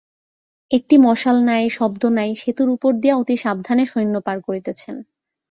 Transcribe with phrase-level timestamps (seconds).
[0.71, 4.95] একটি মশাল নাই, শব্দ নাই, সেতুর উপর দিয়া অতিসাবধানে সৈন্য পার করিতেছেন।